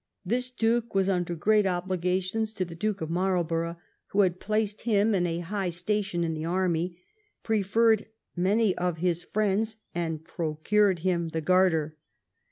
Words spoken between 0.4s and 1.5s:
Duke was under